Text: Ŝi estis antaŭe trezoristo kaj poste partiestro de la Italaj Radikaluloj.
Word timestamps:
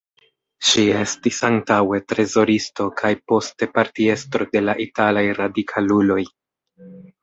Ŝi 0.69 0.85
estis 1.01 1.41
antaŭe 1.49 2.01
trezoristo 2.15 2.89
kaj 3.03 3.13
poste 3.29 3.71
partiestro 3.79 4.51
de 4.53 4.67
la 4.69 4.79
Italaj 4.91 5.29
Radikaluloj. 5.45 6.23